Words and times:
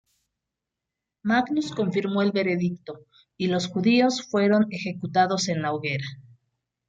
Magnus 1.21 1.69
confirmó 1.75 2.23
el 2.23 2.31
veredicto, 2.31 3.05
y 3.37 3.49
los 3.49 3.67
judíos 3.67 4.25
fueron 4.31 4.65
ejecutados 4.71 5.47
en 5.47 5.61
la 5.61 5.73
hoguera. 5.73 6.05